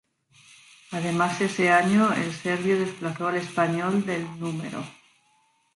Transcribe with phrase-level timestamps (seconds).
[0.93, 4.59] Además, ese año el serbio desplazó al español del Núm.